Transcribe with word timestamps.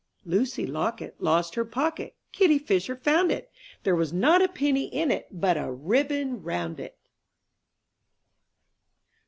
Lucy 0.25 0.65
Locket 0.65 1.13
lost 1.21 1.53
her 1.53 1.63
pocket; 1.63 2.15
Kittie 2.31 2.57
Fisher 2.57 2.95
found 2.95 3.31
it; 3.31 3.51
There 3.83 3.95
was 3.95 4.11
not 4.11 4.41
a 4.41 4.47
penny 4.47 4.85
in 4.85 5.11
it, 5.11 5.27
But 5.29 5.57
a 5.57 5.71
ribbon 5.71 6.41
round 6.41 6.79
it! 6.79 6.97